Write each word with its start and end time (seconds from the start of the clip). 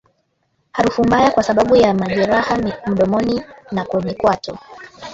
Harufu 0.71 1.03
mbaya 1.03 1.31
Kwa 1.31 1.43
sababu 1.43 1.75
ya 1.75 1.93
majeraha 1.93 2.57
mdomoni 2.87 3.41
na 3.71 3.85
kwenye 3.85 4.13
kwato 4.13 4.57